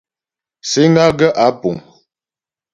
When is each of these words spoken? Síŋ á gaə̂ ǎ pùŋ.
Síŋ 0.69 0.93
á 1.03 1.05
gaə̂ 1.19 1.31
ǎ 1.45 1.47
pùŋ. 1.59 1.75